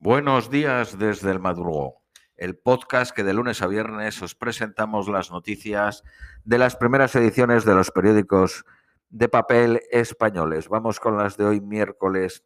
Buenos 0.00 0.48
días 0.48 0.96
desde 0.96 1.32
el 1.32 1.40
madrugón, 1.40 1.90
el 2.36 2.56
podcast 2.56 3.10
que 3.10 3.24
de 3.24 3.34
lunes 3.34 3.62
a 3.62 3.66
viernes 3.66 4.22
os 4.22 4.36
presentamos 4.36 5.08
las 5.08 5.32
noticias 5.32 6.04
de 6.44 6.56
las 6.56 6.76
primeras 6.76 7.16
ediciones 7.16 7.64
de 7.64 7.74
los 7.74 7.90
periódicos 7.90 8.64
de 9.10 9.28
papel 9.28 9.80
españoles. 9.90 10.68
Vamos 10.68 11.00
con 11.00 11.16
las 11.16 11.36
de 11.36 11.46
hoy, 11.46 11.60
miércoles 11.60 12.44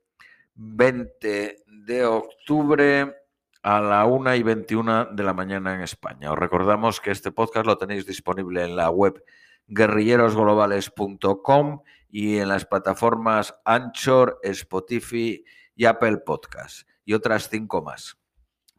20 0.55 1.65
de 1.67 2.05
octubre 2.07 3.15
a 3.63 3.81
la 3.83 4.07
1 4.07 4.35
y 4.35 4.43
21 4.43 5.09
de 5.13 5.23
la 5.23 5.35
mañana 5.35 5.75
en 5.75 5.83
España. 5.83 6.33
Os 6.33 6.39
recordamos 6.39 7.03
que 7.03 7.11
este 7.11 7.33
podcast 7.33 7.67
lo 7.67 7.77
tenéis 7.77 8.07
disponible 8.07 8.65
en 8.65 8.77
la 8.77 8.89
web 8.89 9.23
guerrillerosglobales.com 9.67 11.83
y 12.09 12.39
en 12.39 12.49
las 12.49 12.65
plataformas 12.65 13.55
Anchor, 13.67 14.41
Spotify 14.43 15.45
y 15.77 15.85
Apple 15.85 16.17
Podcast 16.17 16.89
y 17.05 17.15
otras 17.15 17.49
cinco 17.49 17.83
más. 17.83 18.17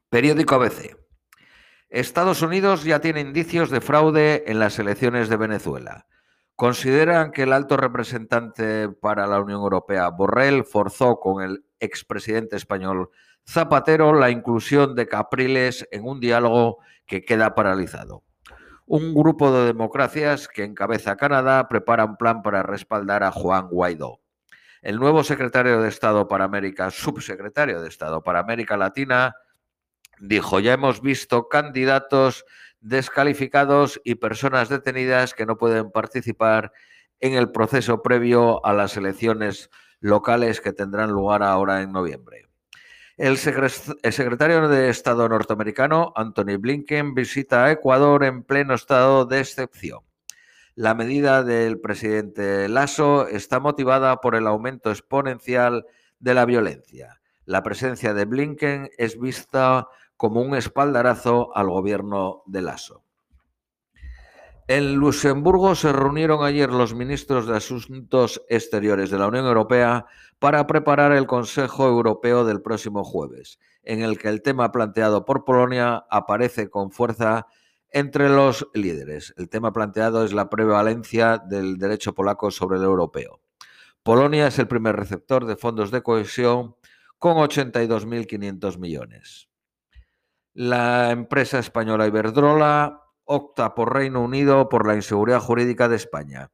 Periódico 0.10 0.56
ABC. 0.56 0.98
Estados 1.90 2.42
Unidos 2.42 2.84
ya 2.84 3.02
tiene 3.02 3.22
indicios 3.22 3.70
de 3.70 3.82
fraude 3.82 4.44
en 4.48 4.60
las 4.60 4.80
elecciones 4.80 5.30
de 5.30 5.38
Venezuela. 5.38 6.08
Consideran 6.56 7.32
que 7.32 7.44
el 7.44 7.54
alto 7.54 7.78
representante 7.78 8.90
para 8.90 9.28
la 9.28 9.40
Unión 9.40 9.62
Europea, 9.62 10.10
Borrell, 10.10 10.64
forzó 10.64 11.20
con 11.20 11.44
el 11.44 11.66
expresidente 11.80 12.56
español 12.56 13.10
Zapatero 13.46 14.14
la 14.14 14.30
inclusión 14.30 14.96
de 14.96 15.08
Capriles 15.08 15.88
en 15.92 16.06
un 16.06 16.20
diálogo 16.20 16.80
que 17.06 17.26
queda 17.26 17.56
paralizado. 17.56 18.24
Un 18.86 19.14
grupo 19.14 19.52
de 19.52 19.66
democracias 19.66 20.48
que 20.48 20.64
encabeza 20.64 21.18
Canadá 21.18 21.68
prepara 21.68 22.06
un 22.06 22.18
plan 22.18 22.42
para 22.42 22.64
respaldar 22.64 23.24
a 23.24 23.32
Juan 23.32 23.68
Guaidó. 23.70 24.23
El 24.84 24.98
nuevo 25.00 25.24
secretario 25.24 25.82
de 25.82 25.88
Estado 25.88 26.28
para 26.28 26.44
América, 26.44 26.92
subsecretario 26.92 27.82
de 27.82 27.88
Estado 27.88 28.22
para 28.22 28.40
América 28.40 28.76
Latina, 28.76 29.34
dijo, 30.20 30.60
ya 30.60 30.74
hemos 30.74 31.02
visto 31.02 31.48
candidatos 31.48 32.44
descalificados 32.82 34.02
y 34.04 34.16
personas 34.16 34.68
detenidas 34.68 35.34
que 35.34 35.46
no 35.46 35.58
pueden 35.58 35.90
participar 35.90 36.74
en 37.22 37.36
el 37.36 37.50
proceso 37.50 38.02
previo 38.02 38.64
a 38.66 38.74
las 38.74 38.98
elecciones 38.98 39.70
locales 40.02 40.60
que 40.60 40.74
tendrán 40.74 41.12
lugar 41.12 41.44
ahora 41.44 41.82
en 41.82 41.94
noviembre. 41.94 42.50
El, 43.16 43.38
secretario 43.38 44.68
de 44.68 44.90
Estado 44.90 45.30
norteamericano, 45.30 46.12
Anthony 46.14 46.58
Blinken, 46.60 47.14
visita 47.14 47.64
a 47.64 47.72
Ecuador 47.72 48.26
en 48.26 48.44
pleno 48.44 48.74
estado 48.74 49.24
de 49.26 49.40
excepción. 49.40 50.02
La 50.76 50.96
medida 50.96 51.44
del 51.44 51.80
presidente 51.80 52.68
Lasso 52.68 53.28
está 53.28 53.60
motivada 53.60 54.22
por 54.22 54.34
el 54.34 54.48
aumento 54.48 54.90
exponencial 54.90 55.86
de 56.20 56.34
la 56.34 56.46
violencia. 56.46 57.22
La 57.46 57.62
presencia 57.62 58.16
de 58.16 58.26
Blinken 58.26 58.90
es 58.98 59.20
vista 59.20 59.88
como 60.18 60.42
un 60.42 60.56
espaldarazo 60.56 61.56
al 61.56 61.70
gobierno 61.70 62.42
de 62.48 62.64
Lasso. 62.64 63.04
En 64.68 64.96
Luxemburgo 64.96 65.76
se 65.76 65.92
reunieron 65.92 66.44
ayer 66.44 66.72
los 66.72 66.96
ministros 66.96 67.46
de 67.46 67.58
Asuntos 67.58 68.42
Exteriores 68.50 69.12
de 69.12 69.20
la 69.20 69.28
Unión 69.28 69.46
Europea 69.46 70.08
para 70.40 70.66
preparar 70.66 71.12
el 71.12 71.28
Consejo 71.28 71.86
Europeo 71.86 72.46
del 72.46 72.62
próximo 72.62 73.04
jueves, 73.04 73.60
en 73.84 74.02
el 74.02 74.18
que 74.18 74.30
el 74.30 74.42
tema 74.42 74.72
planteado 74.72 75.26
por 75.26 75.46
Polonia 75.46 76.06
aparece 76.10 76.70
con 76.70 76.92
fuerza 76.92 77.46
entre 77.94 78.28
los 78.28 78.68
líderes. 78.74 79.36
El 79.38 79.50
tema 79.50 79.72
planteado 79.72 80.26
es 80.26 80.34
la 80.34 80.50
prevalencia 80.50 81.38
del 81.38 81.78
derecho 81.78 82.14
polaco 82.14 82.50
sobre 82.50 82.80
el 82.80 82.84
europeo. 82.84 83.40
Polonia 84.02 84.48
es 84.48 84.58
el 84.58 84.68
primer 84.68 84.96
receptor 84.96 85.46
de 85.46 85.56
fondos 85.56 85.92
de 85.92 86.02
cohesión 86.02 86.76
con 87.20 87.38
82.500 87.38 88.80
millones. 88.80 89.48
La 90.54 91.12
empresa 91.12 91.60
española 91.60 92.08
Iberdrola 92.08 93.00
opta 93.26 93.76
por 93.76 93.94
Reino 93.94 94.22
Unido 94.22 94.70
por 94.70 94.88
la 94.88 94.96
inseguridad 94.96 95.40
jurídica 95.40 95.88
de 95.88 95.96
España. 95.96 96.52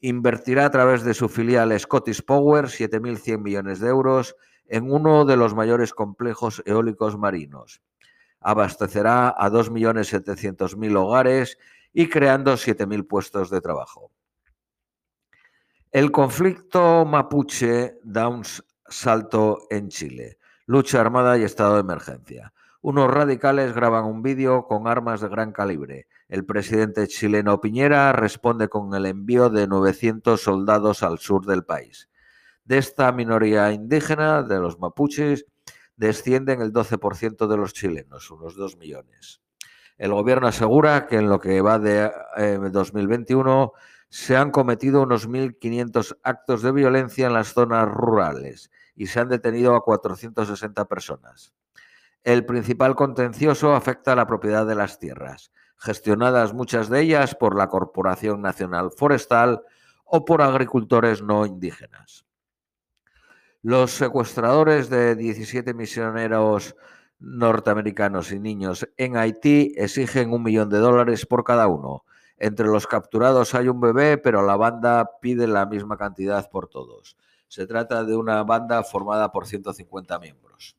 Invertirá 0.00 0.64
a 0.64 0.70
través 0.70 1.04
de 1.04 1.14
su 1.14 1.28
filial 1.28 1.78
Scottish 1.78 2.24
Power 2.24 2.64
7.100 2.64 3.38
millones 3.38 3.78
de 3.78 3.88
euros 3.88 4.36
en 4.66 4.90
uno 4.90 5.26
de 5.26 5.36
los 5.36 5.54
mayores 5.54 5.92
complejos 5.92 6.62
eólicos 6.64 7.18
marinos 7.18 7.82
abastecerá 8.42 9.28
a 9.28 9.50
2.700.000 9.50 10.96
hogares 10.96 11.58
y 11.92 12.08
creando 12.08 12.54
7.000 12.54 13.06
puestos 13.06 13.50
de 13.50 13.60
trabajo. 13.60 14.10
El 15.90 16.10
conflicto 16.10 17.04
mapuche 17.04 17.98
da 18.02 18.28
un 18.28 18.44
salto 18.88 19.66
en 19.68 19.88
Chile. 19.88 20.38
Lucha 20.64 21.00
armada 21.00 21.36
y 21.36 21.42
estado 21.42 21.74
de 21.74 21.80
emergencia. 21.80 22.52
Unos 22.80 23.10
radicales 23.10 23.74
graban 23.74 24.06
un 24.06 24.22
vídeo 24.22 24.66
con 24.66 24.88
armas 24.88 25.20
de 25.20 25.28
gran 25.28 25.52
calibre. 25.52 26.08
El 26.28 26.46
presidente 26.46 27.06
chileno 27.06 27.60
Piñera 27.60 28.12
responde 28.12 28.68
con 28.68 28.94
el 28.94 29.06
envío 29.06 29.50
de 29.50 29.68
900 29.68 30.40
soldados 30.40 31.02
al 31.02 31.18
sur 31.18 31.44
del 31.46 31.64
país. 31.64 32.08
De 32.64 32.78
esta 32.78 33.12
minoría 33.12 33.70
indígena, 33.72 34.42
de 34.42 34.58
los 34.60 34.78
mapuches, 34.78 35.44
descienden 36.02 36.60
el 36.60 36.72
12% 36.72 37.46
de 37.46 37.56
los 37.56 37.72
chilenos, 37.72 38.30
unos 38.30 38.56
2 38.56 38.76
millones. 38.76 39.40
El 39.96 40.12
gobierno 40.12 40.48
asegura 40.48 41.06
que 41.06 41.16
en 41.16 41.28
lo 41.28 41.38
que 41.38 41.60
va 41.60 41.78
de 41.78 42.10
2021 42.72 43.72
eh, 43.74 43.80
se 44.08 44.36
han 44.36 44.50
cometido 44.50 45.02
unos 45.02 45.28
1.500 45.28 46.18
actos 46.24 46.62
de 46.62 46.72
violencia 46.72 47.26
en 47.28 47.34
las 47.34 47.54
zonas 47.54 47.88
rurales 47.88 48.70
y 48.96 49.06
se 49.06 49.20
han 49.20 49.28
detenido 49.28 49.76
a 49.76 49.84
460 49.84 50.84
personas. 50.86 51.54
El 52.24 52.44
principal 52.44 52.94
contencioso 52.96 53.74
afecta 53.74 54.12
a 54.12 54.16
la 54.16 54.26
propiedad 54.26 54.66
de 54.66 54.74
las 54.74 54.98
tierras, 54.98 55.52
gestionadas 55.76 56.52
muchas 56.52 56.88
de 56.88 57.00
ellas 57.00 57.34
por 57.34 57.56
la 57.56 57.68
Corporación 57.68 58.42
Nacional 58.42 58.90
Forestal 58.90 59.62
o 60.04 60.24
por 60.24 60.42
agricultores 60.42 61.22
no 61.22 61.46
indígenas. 61.46 62.26
Los 63.64 63.92
secuestradores 63.92 64.90
de 64.90 65.14
17 65.14 65.72
misioneros 65.72 66.74
norteamericanos 67.20 68.32
y 68.32 68.40
niños 68.40 68.88
en 68.96 69.16
Haití 69.16 69.72
exigen 69.76 70.32
un 70.32 70.42
millón 70.42 70.68
de 70.68 70.78
dólares 70.78 71.26
por 71.26 71.44
cada 71.44 71.68
uno. 71.68 72.04
Entre 72.38 72.66
los 72.66 72.88
capturados 72.88 73.54
hay 73.54 73.68
un 73.68 73.80
bebé, 73.80 74.18
pero 74.18 74.42
la 74.42 74.56
banda 74.56 75.08
pide 75.20 75.46
la 75.46 75.64
misma 75.66 75.96
cantidad 75.96 76.50
por 76.50 76.66
todos. 76.66 77.16
Se 77.46 77.64
trata 77.68 78.02
de 78.02 78.16
una 78.16 78.42
banda 78.42 78.82
formada 78.82 79.30
por 79.30 79.46
150 79.46 80.18
miembros. 80.18 80.76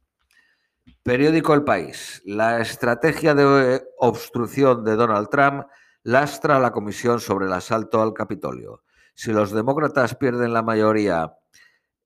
Periódico 1.03 1.53
El 1.53 1.63
País. 1.63 2.21
La 2.25 2.59
estrategia 2.59 3.33
de 3.33 3.81
obstrucción 3.97 4.83
de 4.83 4.97
Donald 4.97 5.29
Trump 5.29 5.67
lastra 6.03 6.57
a 6.57 6.59
la 6.59 6.73
comisión 6.73 7.21
sobre 7.21 7.45
el 7.45 7.53
asalto 7.53 8.01
al 8.01 8.13
Capitolio. 8.13 8.83
Si 9.13 9.31
los 9.31 9.53
demócratas 9.53 10.15
pierden 10.15 10.51
la 10.51 10.63
mayoría 10.63 11.33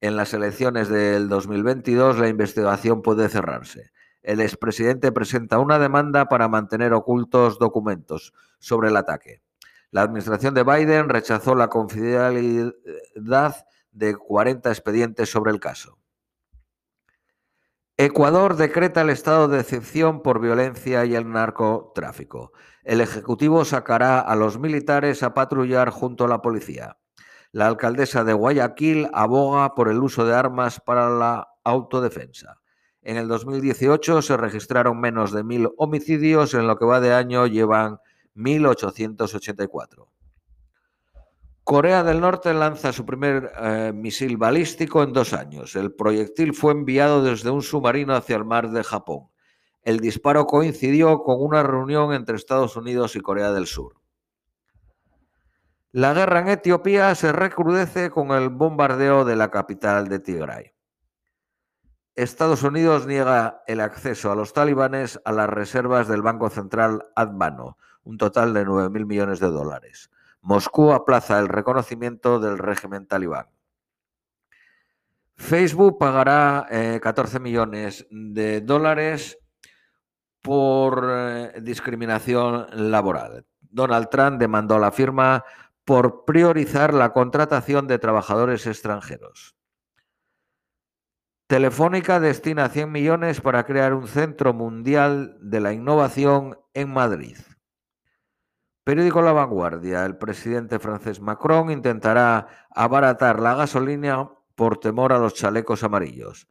en 0.01 0.15
las 0.15 0.33
elecciones 0.33 0.89
del 0.89 1.27
2022 1.29 2.19
la 2.19 2.27
investigación 2.27 3.01
puede 3.01 3.29
cerrarse. 3.29 3.91
El 4.21 4.41
expresidente 4.41 5.11
presenta 5.11 5.59
una 5.59 5.79
demanda 5.79 6.27
para 6.27 6.47
mantener 6.47 6.93
ocultos 6.93 7.59
documentos 7.59 8.33
sobre 8.59 8.89
el 8.89 8.97
ataque. 8.97 9.41
La 9.89 10.01
administración 10.01 10.53
de 10.53 10.63
Biden 10.63 11.09
rechazó 11.09 11.55
la 11.55 11.69
confidencialidad 11.69 13.55
de 13.91 14.15
40 14.15 14.69
expedientes 14.69 15.29
sobre 15.29 15.51
el 15.51 15.59
caso. 15.59 15.97
Ecuador 17.95 18.57
decreta 18.57 19.01
el 19.01 19.09
estado 19.09 19.47
de 19.47 19.59
excepción 19.59 20.21
por 20.21 20.39
violencia 20.39 21.05
y 21.05 21.15
el 21.15 21.31
narcotráfico. 21.31 22.51
El 22.83 23.01
Ejecutivo 23.01 23.65
sacará 23.65 24.19
a 24.19 24.35
los 24.35 24.59
militares 24.59 25.23
a 25.23 25.33
patrullar 25.33 25.89
junto 25.89 26.25
a 26.25 26.27
la 26.27 26.43
policía. 26.43 26.97
La 27.51 27.67
alcaldesa 27.67 28.23
de 28.23 28.33
Guayaquil 28.33 29.09
aboga 29.13 29.73
por 29.75 29.89
el 29.89 29.99
uso 29.99 30.25
de 30.25 30.35
armas 30.35 30.79
para 30.79 31.09
la 31.09 31.47
autodefensa. 31.63 32.59
En 33.01 33.17
el 33.17 33.27
2018 33.27 34.21
se 34.21 34.37
registraron 34.37 34.99
menos 34.99 35.31
de 35.31 35.43
mil 35.43 35.69
homicidios, 35.77 36.53
en 36.53 36.67
lo 36.67 36.77
que 36.77 36.85
va 36.85 36.99
de 36.99 37.13
año 37.13 37.47
llevan 37.47 37.99
1.884. 38.35 40.07
Corea 41.63 42.03
del 42.03 42.21
Norte 42.21 42.53
lanza 42.53 42.93
su 42.93 43.05
primer 43.05 43.51
eh, 43.59 43.91
misil 43.93 44.37
balístico 44.37 45.03
en 45.03 45.11
dos 45.11 45.33
años. 45.33 45.75
El 45.75 45.93
proyectil 45.93 46.53
fue 46.53 46.71
enviado 46.71 47.21
desde 47.21 47.49
un 47.49 47.61
submarino 47.61 48.15
hacia 48.15 48.37
el 48.37 48.45
mar 48.45 48.71
de 48.71 48.83
Japón. 48.83 49.27
El 49.83 49.99
disparo 49.99 50.45
coincidió 50.45 51.23
con 51.23 51.41
una 51.41 51.63
reunión 51.63 52.13
entre 52.13 52.37
Estados 52.37 52.77
Unidos 52.77 53.15
y 53.15 53.19
Corea 53.19 53.51
del 53.51 53.67
Sur. 53.67 53.95
La 55.97 56.13
guerra 56.13 56.41
en 56.41 56.49
Etiopía 56.49 57.15
se 57.15 57.31
recrudece 57.31 58.11
con 58.11 58.29
el 58.29 58.49
bombardeo 58.49 59.25
de 59.25 59.35
la 59.35 59.49
capital 59.49 60.07
de 60.07 60.19
Tigray. 60.19 60.71
Estados 62.13 62.61
Unidos 62.61 63.07
niega 63.07 63.63
el 63.65 63.79
acceso 63.79 64.31
a 64.31 64.35
los 64.35 64.53
talibanes 64.53 65.19
a 65.25 65.31
las 65.31 65.49
reservas 65.49 66.07
del 66.07 66.21
Banco 66.21 66.51
Central 66.51 67.07
Advano, 67.15 67.79
un 68.03 68.19
total 68.19 68.53
de 68.53 68.63
9.000 68.63 69.07
millones 69.07 69.39
de 69.39 69.47
dólares. 69.47 70.11
Moscú 70.41 70.91
aplaza 70.91 71.39
el 71.39 71.47
reconocimiento 71.47 72.39
del 72.39 72.59
régimen 72.59 73.07
talibán. 73.07 73.47
Facebook 75.35 75.97
pagará 75.97 76.67
14 77.01 77.39
millones 77.39 78.05
de 78.11 78.61
dólares 78.61 79.39
por 80.43 81.59
discriminación 81.63 82.67
laboral. 82.91 83.47
Donald 83.59 84.09
Trump 84.09 84.39
demandó 84.39 84.75
a 84.75 84.79
la 84.79 84.91
firma 84.91 85.43
por 85.87 86.25
priorizar 86.25 86.93
la 86.93 87.13
contratación 87.13 87.87
de 87.87 87.97
trabajadores 87.97 88.67
extranjeros. 88.67 89.55
Telefónica 91.47 92.19
destina 92.19 92.67
100 92.67 92.91
millones 92.91 93.39
para 93.39 93.63
crear 93.63 93.93
un 93.93 94.09
centro 94.09 94.53
mundial 94.53 95.37
de 95.39 95.61
la 95.61 95.71
innovación 95.71 96.59
en 96.73 96.91
Madrid. 96.91 97.37
Periódico 98.83 99.21
La 99.21 99.31
Vanguardia. 99.31 100.03
El 100.03 100.17
presidente 100.17 100.77
francés 100.77 101.21
Macron 101.21 101.71
intentará 101.71 102.67
abaratar 102.69 103.39
la 103.39 103.55
gasolina 103.55 104.29
por 104.55 104.81
temor 104.81 105.13
a 105.13 105.19
los 105.19 105.35
chalecos 105.35 105.85
amarillos. 105.85 106.49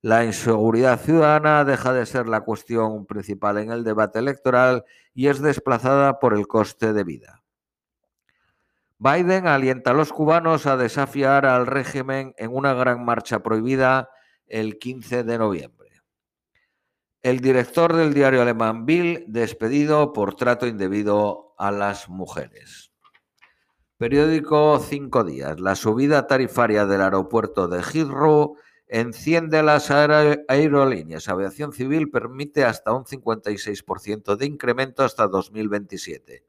La 0.00 0.24
inseguridad 0.24 1.00
ciudadana 1.00 1.64
deja 1.64 1.92
de 1.92 2.06
ser 2.06 2.28
la 2.28 2.42
cuestión 2.42 3.04
principal 3.06 3.58
en 3.58 3.72
el 3.72 3.82
debate 3.82 4.20
electoral 4.20 4.84
y 5.12 5.26
es 5.26 5.40
desplazada 5.40 6.20
por 6.20 6.34
el 6.34 6.46
coste 6.46 6.92
de 6.92 7.02
vida. 7.02 7.35
Biden 8.98 9.46
alienta 9.46 9.90
a 9.90 9.94
los 9.94 10.12
cubanos 10.12 10.66
a 10.66 10.78
desafiar 10.78 11.44
al 11.44 11.66
régimen 11.66 12.34
en 12.38 12.54
una 12.54 12.72
gran 12.72 13.04
marcha 13.04 13.42
prohibida 13.42 14.08
el 14.46 14.78
15 14.78 15.22
de 15.22 15.38
noviembre. 15.38 15.90
El 17.20 17.40
director 17.40 17.92
del 17.94 18.14
diario 18.14 18.40
alemán 18.40 18.86
Bill 18.86 19.24
despedido 19.28 20.14
por 20.14 20.34
trato 20.34 20.66
indebido 20.66 21.54
a 21.58 21.70
las 21.72 22.08
mujeres. 22.08 22.92
Periódico 23.98 24.78
Cinco 24.78 25.24
Días. 25.24 25.60
La 25.60 25.74
subida 25.74 26.26
tarifaria 26.26 26.86
del 26.86 27.02
aeropuerto 27.02 27.68
de 27.68 27.82
Heathrow 27.82 28.56
enciende 28.86 29.62
las 29.62 29.90
aerolíneas. 29.90 31.28
Aviación 31.28 31.72
civil 31.72 32.10
permite 32.10 32.64
hasta 32.64 32.92
un 32.92 33.04
56% 33.04 34.36
de 34.36 34.46
incremento 34.46 35.02
hasta 35.02 35.26
2027 35.26 36.44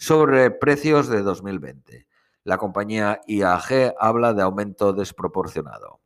sobre 0.00 0.50
precios 0.50 1.08
de 1.08 1.20
2020. 1.20 2.06
La 2.42 2.56
compañía 2.56 3.20
IAG 3.26 3.94
habla 3.98 4.32
de 4.32 4.40
aumento 4.40 4.94
desproporcionado. 4.94 6.00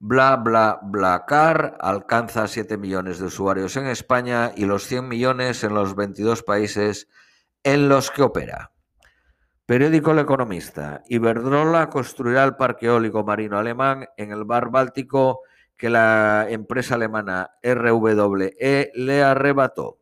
Bla 0.00 0.36
bla 0.36 0.80
bla 0.82 1.24
car 1.24 1.76
alcanza 1.80 2.48
7 2.48 2.76
millones 2.76 3.20
de 3.20 3.26
usuarios 3.26 3.76
en 3.76 3.86
España 3.86 4.52
y 4.56 4.64
los 4.64 4.86
100 4.86 5.06
millones 5.06 5.62
en 5.62 5.72
los 5.72 5.94
22 5.94 6.42
países 6.42 7.08
en 7.62 7.88
los 7.88 8.10
que 8.10 8.22
opera. 8.22 8.72
Periódico 9.64 10.10
El 10.10 10.18
Economista. 10.18 11.02
Iberdrola 11.08 11.88
construirá 11.88 12.42
el 12.42 12.56
parque 12.56 12.86
eólico 12.86 13.22
marino 13.22 13.56
alemán 13.56 14.08
en 14.16 14.32
el 14.32 14.44
Bar 14.44 14.70
Báltico 14.70 15.42
que 15.76 15.90
la 15.90 16.46
empresa 16.48 16.96
alemana 16.96 17.52
RWE 17.62 18.90
le 18.94 19.22
arrebató. 19.22 19.97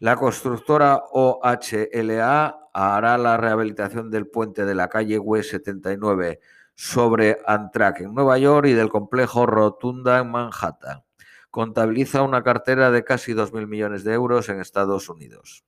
La 0.00 0.14
constructora 0.14 1.02
OHLA 1.10 2.70
hará 2.72 3.18
la 3.18 3.36
rehabilitación 3.36 4.10
del 4.10 4.28
puente 4.28 4.64
de 4.64 4.76
la 4.76 4.88
calle 4.88 5.18
West 5.18 5.50
79 5.50 6.38
sobre 6.76 7.38
Amtrak 7.44 8.02
en 8.02 8.14
Nueva 8.14 8.38
York 8.38 8.68
y 8.68 8.74
del 8.74 8.90
complejo 8.90 9.44
Rotunda 9.46 10.20
en 10.20 10.30
Manhattan. 10.30 11.02
Contabiliza 11.50 12.22
una 12.22 12.44
cartera 12.44 12.92
de 12.92 13.02
casi 13.02 13.32
2.000 13.32 13.66
millones 13.66 14.04
de 14.04 14.12
euros 14.12 14.48
en 14.48 14.60
Estados 14.60 15.08
Unidos. 15.08 15.64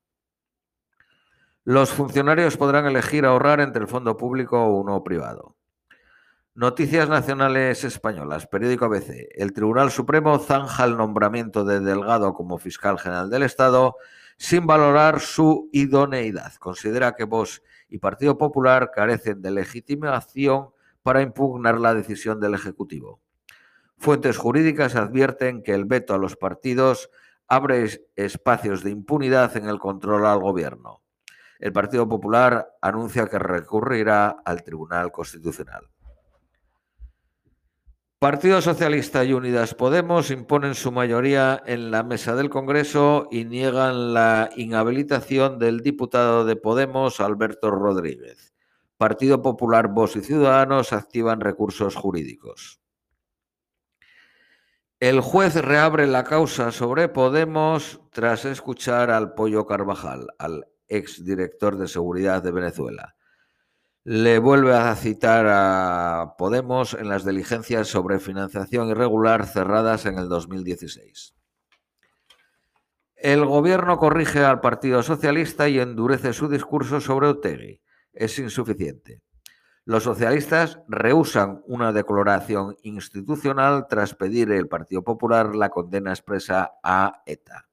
Los 1.64 1.90
funcionarios 1.90 2.56
podrán 2.56 2.86
elegir 2.86 3.26
ahorrar 3.26 3.60
entre 3.60 3.82
el 3.82 3.88
fondo 3.88 4.16
público 4.16 4.62
o 4.62 4.76
uno 4.76 5.02
privado. 5.02 5.56
Noticias 6.54 7.08
Nacionales 7.08 7.82
Españolas, 7.82 8.46
periódico 8.46 8.84
ABC. 8.84 9.28
El 9.34 9.52
Tribunal 9.52 9.90
Supremo 9.90 10.38
zanja 10.38 10.84
el 10.84 10.96
nombramiento 10.96 11.64
de 11.64 11.80
Delgado 11.80 12.32
como 12.34 12.58
fiscal 12.58 12.96
general 12.96 13.28
del 13.28 13.42
Estado 13.42 13.96
sin 14.40 14.66
valorar 14.66 15.20
su 15.20 15.69
idoneidad. 15.70 16.54
Considera 16.54 17.14
que 17.14 17.25
Vox 17.25 17.62
y 17.90 17.98
Partido 17.98 18.38
Popular 18.38 18.90
carecen 18.90 19.42
de 19.42 19.50
legitimación 19.50 20.70
para 21.02 21.20
impugnar 21.20 21.78
la 21.78 21.92
decisión 21.92 22.40
del 22.40 22.54
Ejecutivo. 22.54 23.20
Fuentes 23.98 24.38
jurídicas 24.38 24.96
advierten 24.96 25.62
que 25.62 25.75
el 25.75 25.84
veto 25.84 26.14
a 26.14 26.19
los 26.19 26.37
partidos 26.37 27.10
abre 27.48 28.06
espacios 28.16 28.82
de 28.82 28.88
impunidad 28.88 29.54
en 29.58 29.69
el 29.69 29.78
control 29.78 30.25
al 30.25 30.40
gobierno. 30.40 31.02
El 31.58 31.75
Partido 31.75 32.08
Popular 32.08 32.66
anuncia 32.81 33.26
que 33.26 33.38
recurrirá 33.38 34.37
al 34.42 34.62
Tribunal 34.62 35.12
Constitucional. 35.12 35.87
Partido 38.20 38.61
Socialista 38.61 39.25
y 39.25 39.32
Unidas 39.32 39.72
Podemos 39.72 40.31
imponen 40.31 40.75
su 40.75 40.93
mayoría 40.93 41.62
en 41.64 41.90
la 41.90 42.02
mesa 42.02 42.37
del 42.37 42.50
Congreso 42.50 43.28
y 43.31 43.46
niegan 43.46 44.12
la 44.12 44.50
inhabilitación 44.56 45.58
del 45.58 45.81
diputado 45.81 46.44
de 46.44 46.55
Podemos, 46.55 47.20
Alberto 47.20 47.70
Rodríguez. 47.70 48.52
Partido 48.99 49.40
Popular, 49.40 49.88
Vox 49.88 50.17
y 50.17 50.20
Ciudadanos 50.20 50.93
activan 50.93 51.40
recursos 51.40 51.96
jurídicos. 51.96 52.82
El 54.99 55.23
juez 55.23 55.55
reabre 55.55 56.06
la 56.06 56.25
causa 56.25 56.73
sobre 56.73 57.08
Podemos 57.08 58.02
tras 58.11 58.44
escuchar 58.44 59.11
al 59.11 59.32
Pollo 59.32 59.64
Carvajal, 59.64 60.26
al 60.38 60.66
exdirector 60.88 61.78
de 61.78 61.88
Seguridad 61.88 62.43
de 62.43 62.52
Venezuela 62.52 63.16
le 64.05 64.38
vuelve 64.38 64.75
a 64.75 64.94
citar 64.97 65.47
a 65.49 66.35
Podemos 66.38 66.94
en 66.94 67.08
las 67.08 67.25
diligencias 67.25 67.88
sobre 67.88 68.19
financiación 68.19 68.88
irregular 68.88 69.47
cerradas 69.47 70.06
en 70.06 70.19
el 70.19 70.29
2016. 70.29 71.35
El 73.17 73.44
gobierno 73.44 73.99
corrige 73.99 74.43
al 74.43 74.61
Partido 74.61 75.02
Socialista 75.02 75.69
y 75.69 75.79
endurece 75.79 76.32
su 76.32 76.49
discurso 76.49 77.00
sobre 77.00 77.26
Otegi. 77.26 77.82
Es 78.14 78.38
insuficiente. 78.38 79.20
Los 79.85 80.05
socialistas 80.05 80.81
rehusan 80.88 81.62
una 81.67 81.93
declaración 81.93 82.76
institucional 82.82 83.87
tras 83.88 84.14
pedir 84.14 84.50
el 84.50 84.69
Partido 84.69 85.02
Popular 85.02 85.55
la 85.55 85.69
condena 85.69 86.11
expresa 86.11 86.73
a 86.82 87.23
ETA. 87.26 87.69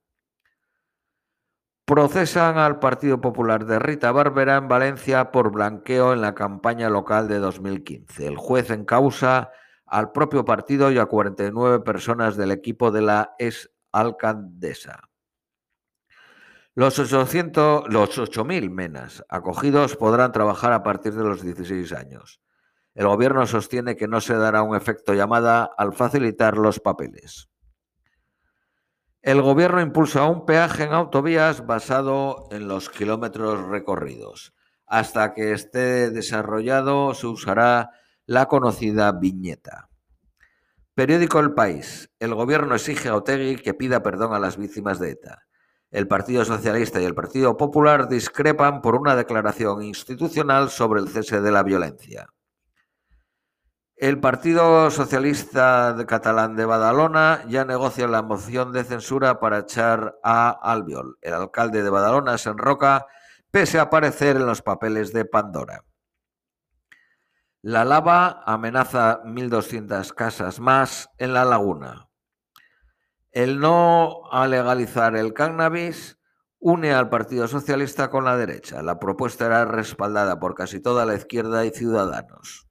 Procesan 1.87 2.57
al 2.57 2.79
Partido 2.79 3.21
Popular 3.21 3.65
de 3.65 3.79
Rita 3.79 4.11
Bárbara 4.11 4.57
en 4.57 4.67
Valencia 4.67 5.31
por 5.31 5.53
blanqueo 5.53 6.11
en 6.11 6.19
la 6.19 6.35
campaña 6.35 6.89
local 6.89 7.29
de 7.29 7.39
2015. 7.39 8.27
El 8.27 8.35
juez 8.35 8.71
en 8.71 8.83
causa 8.83 9.51
al 9.85 10.11
propio 10.11 10.43
partido 10.43 10.91
y 10.91 10.97
a 10.97 11.05
49 11.05 11.79
personas 11.85 12.35
del 12.35 12.51
equipo 12.51 12.91
de 12.91 13.03
la 13.03 13.35
ex 13.39 13.71
alcaldesa. 13.93 15.07
Los 16.75 16.99
800, 16.99 17.87
los 17.87 18.19
8.000 18.19 18.69
menas 18.69 19.23
acogidos 19.29 19.95
podrán 19.95 20.33
trabajar 20.33 20.73
a 20.73 20.83
partir 20.83 21.13
de 21.13 21.23
los 21.23 21.41
16 21.41 21.93
años. 21.93 22.41
El 22.95 23.07
gobierno 23.07 23.47
sostiene 23.47 23.95
que 23.95 24.09
no 24.09 24.19
se 24.19 24.35
dará 24.35 24.61
un 24.61 24.75
efecto 24.75 25.13
llamada 25.13 25.63
al 25.77 25.93
facilitar 25.93 26.57
los 26.57 26.81
papeles. 26.81 27.47
El 29.27 29.41
gobierno 29.41 29.81
impulsa 29.81 30.23
un 30.23 30.45
peaje 30.45 30.85
en 30.85 30.93
autovías 30.93 31.65
basado 31.65 32.47
en 32.49 32.69
los 32.69 32.89
kilómetros 32.89 33.67
recorridos. 33.67 34.53
Hasta 34.85 35.33
que 35.33 35.51
esté 35.51 36.11
desarrollado 36.11 37.13
se 37.13 37.27
usará 37.27 37.91
la 38.25 38.45
conocida 38.45 39.11
viñeta. 39.11 39.89
Periódico 40.93 41.41
El 41.41 41.53
País. 41.53 42.09
El 42.19 42.35
gobierno 42.35 42.73
exige 42.73 43.09
a 43.09 43.17
Otegui 43.17 43.57
que 43.57 43.73
pida 43.73 44.01
perdón 44.01 44.33
a 44.33 44.39
las 44.39 44.55
víctimas 44.55 44.97
de 44.97 45.09
ETA. 45.09 45.43
El 45.91 46.07
Partido 46.07 46.45
Socialista 46.45 47.01
y 47.01 47.03
el 47.03 47.13
Partido 47.13 47.57
Popular 47.57 48.07
discrepan 48.07 48.81
por 48.81 48.95
una 48.95 49.17
declaración 49.17 49.83
institucional 49.83 50.69
sobre 50.69 51.01
el 51.01 51.09
cese 51.09 51.41
de 51.41 51.51
la 51.51 51.63
violencia. 51.63 52.27
El 53.97 54.19
Partido 54.19 54.91
Socialista 54.91 55.95
Catalán 56.07 56.55
de 56.55 56.65
Badalona 56.65 57.43
ya 57.47 57.65
negocia 57.65 58.07
la 58.07 58.21
moción 58.21 58.71
de 58.71 58.83
censura 58.83 59.39
para 59.39 59.57
echar 59.57 60.19
a 60.21 60.51
Albiol. 60.51 61.17
El 61.19 61.33
alcalde 61.33 61.81
de 61.81 61.89
Badalona 61.89 62.37
se 62.37 62.51
enroca 62.51 63.07
pese 63.49 63.79
a 63.79 63.83
aparecer 63.83 64.35
en 64.35 64.45
los 64.45 64.61
papeles 64.61 65.13
de 65.13 65.25
Pandora. 65.25 65.83
La 67.63 67.85
lava 67.85 68.43
amenaza 68.45 69.23
1.200 69.23 70.13
casas 70.13 70.59
más 70.59 71.09
en 71.17 71.33
la 71.33 71.43
laguna. 71.43 72.07
El 73.31 73.59
no 73.59 74.29
a 74.31 74.47
legalizar 74.47 75.15
el 75.15 75.33
cannabis 75.33 76.19
une 76.59 76.93
al 76.93 77.09
Partido 77.09 77.47
Socialista 77.47 78.11
con 78.11 78.25
la 78.25 78.37
derecha. 78.37 78.83
La 78.83 78.99
propuesta 78.99 79.47
era 79.47 79.65
respaldada 79.65 80.39
por 80.39 80.53
casi 80.53 80.79
toda 80.79 81.03
la 81.07 81.15
izquierda 81.15 81.65
y 81.65 81.71
ciudadanos. 81.71 82.66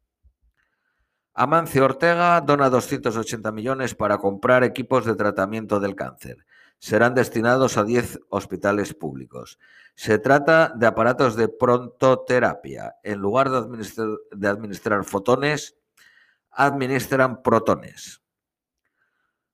Amancio 1.38 1.84
Ortega 1.84 2.40
dona 2.40 2.70
280 2.70 3.52
millones 3.52 3.94
para 3.94 4.16
comprar 4.16 4.64
equipos 4.64 5.04
de 5.04 5.14
tratamiento 5.14 5.80
del 5.80 5.94
cáncer. 5.94 6.46
Serán 6.78 7.12
destinados 7.14 7.76
a 7.76 7.84
10 7.84 8.20
hospitales 8.30 8.94
públicos. 8.94 9.58
Se 9.94 10.18
trata 10.18 10.72
de 10.74 10.86
aparatos 10.86 11.36
de 11.36 11.48
prontoterapia. 11.48 12.94
En 13.02 13.18
lugar 13.18 13.50
de 13.50 14.48
administrar, 14.48 15.04
fotones, 15.04 15.76
administran 16.52 17.42
protones. 17.42 18.22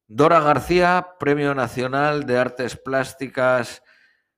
Dora 0.06 0.38
García, 0.38 1.16
Premio 1.18 1.52
Nacional 1.52 2.26
de 2.26 2.38
Artes 2.38 2.76
Plásticas, 2.76 3.82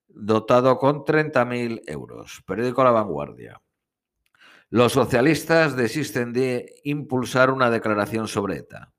dotado 0.08 0.78
con 0.78 1.04
30.000 1.04 1.82
euros. 1.88 2.42
Periódico 2.46 2.82
La 2.84 2.90
Vanguardia. 2.90 3.60
Los 4.70 4.92
socialistas 4.92 5.76
desisten 5.76 6.32
de 6.32 6.74
impulsar 6.84 7.50
una 7.50 7.70
declaración 7.70 8.28
sobre 8.28 8.56
ETA. 8.56 8.92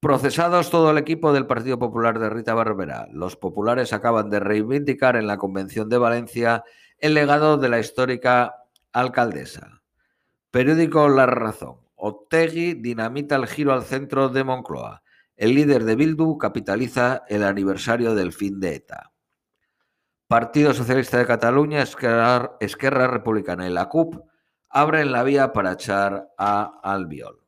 Procesados 0.00 0.70
todo 0.70 0.90
el 0.90 0.98
equipo 0.98 1.32
del 1.32 1.46
Partido 1.46 1.78
Popular 1.78 2.18
de 2.18 2.30
Rita 2.30 2.54
Barbera, 2.54 3.06
los 3.12 3.36
populares 3.36 3.92
acaban 3.92 4.30
de 4.30 4.40
reivindicar 4.40 5.16
en 5.16 5.26
la 5.26 5.36
Convención 5.36 5.90
de 5.90 5.98
Valencia 5.98 6.64
el 6.96 7.12
legado 7.12 7.58
de 7.58 7.68
la 7.68 7.78
histórica 7.78 8.54
alcaldesa. 8.92 9.82
Periódico 10.50 11.08
La 11.10 11.26
Razón. 11.26 11.76
Otegi 11.96 12.72
dinamita 12.72 13.36
el 13.36 13.46
giro 13.46 13.74
al 13.74 13.84
centro 13.84 14.30
de 14.30 14.42
Moncloa. 14.42 15.02
El 15.36 15.54
líder 15.54 15.84
de 15.84 15.96
Bildu 15.96 16.38
capitaliza 16.38 17.24
el 17.28 17.44
aniversario 17.44 18.14
del 18.14 18.32
fin 18.32 18.58
de 18.58 18.76
ETA. 18.76 19.12
Partido 20.26 20.72
Socialista 20.72 21.18
de 21.18 21.26
Cataluña, 21.26 21.82
Esquerra, 21.82 22.56
Esquerra 22.60 23.06
Republicana 23.06 23.68
y 23.68 23.70
la 23.70 23.88
CUP 23.90 24.29
abren 24.70 25.12
la 25.12 25.24
vía 25.24 25.52
para 25.52 25.72
echar 25.72 26.32
a 26.38 26.80
Albiol. 26.82 27.40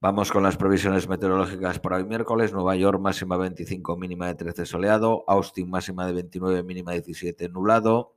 Vamos 0.00 0.32
con 0.32 0.42
las 0.42 0.56
previsiones 0.56 1.06
meteorológicas 1.06 1.78
para 1.78 1.96
hoy 1.96 2.04
miércoles. 2.04 2.54
Nueva 2.54 2.74
York 2.74 2.98
máxima 2.98 3.36
25, 3.36 3.98
mínima 3.98 4.28
de 4.28 4.34
13 4.34 4.64
soleado. 4.64 5.24
Austin 5.26 5.68
máxima 5.68 6.06
de 6.06 6.14
29, 6.14 6.62
mínima 6.62 6.92
de 6.92 7.02
17 7.02 7.50
nublado. 7.50 8.16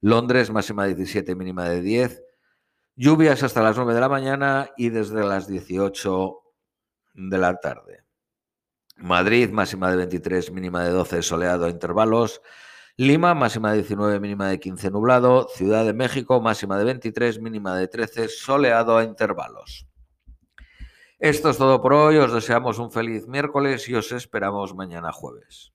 Londres 0.00 0.50
máxima 0.50 0.86
de 0.86 0.94
17, 0.94 1.34
mínima 1.34 1.68
de 1.68 1.82
10. 1.82 2.22
Lluvias 2.94 3.42
hasta 3.42 3.60
las 3.60 3.76
9 3.76 3.92
de 3.92 4.00
la 4.00 4.08
mañana 4.08 4.70
y 4.76 4.90
desde 4.90 5.24
las 5.24 5.48
18 5.48 6.42
de 7.14 7.38
la 7.38 7.58
tarde. 7.58 8.04
Madrid 8.96 9.50
máxima 9.50 9.90
de 9.90 9.96
23, 9.96 10.52
mínima 10.52 10.84
de 10.84 10.90
12 10.90 11.22
soleado 11.22 11.66
a 11.66 11.70
intervalos. 11.70 12.40
Lima, 13.00 13.32
máxima 13.32 13.70
de 13.70 13.76
19, 13.76 14.18
mínima 14.18 14.48
de 14.48 14.58
15 14.58 14.90
nublado. 14.90 15.46
Ciudad 15.54 15.84
de 15.84 15.92
México, 15.92 16.40
máxima 16.40 16.76
de 16.76 16.84
23, 16.84 17.40
mínima 17.40 17.76
de 17.76 17.86
13, 17.86 18.26
soleado 18.28 18.98
a 18.98 19.04
intervalos. 19.04 19.86
Esto 21.20 21.50
es 21.50 21.58
todo 21.58 21.80
por 21.80 21.92
hoy, 21.92 22.16
os 22.16 22.32
deseamos 22.32 22.80
un 22.80 22.90
feliz 22.90 23.28
miércoles 23.28 23.88
y 23.88 23.94
os 23.94 24.10
esperamos 24.10 24.74
mañana 24.74 25.12
jueves. 25.12 25.72